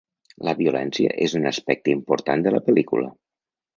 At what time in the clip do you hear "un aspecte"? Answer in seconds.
1.41-1.93